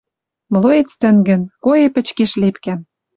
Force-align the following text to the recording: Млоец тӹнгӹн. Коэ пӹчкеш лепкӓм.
Млоец 0.53 0.89
тӹнгӹн. 1.01 1.41
Коэ 1.63 1.85
пӹчкеш 1.93 2.31
лепкӓм. 2.41 2.79